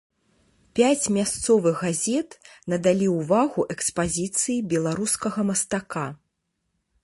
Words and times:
Пяць 0.77 1.05
мясцовых 1.17 1.83
газет 1.89 2.29
надалі 2.73 3.11
ўвагу 3.19 3.61
экспазіцыі 3.77 4.57
беларускага 4.73 5.39
мастака. 5.51 6.05